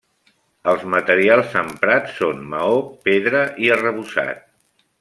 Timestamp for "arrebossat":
3.77-4.43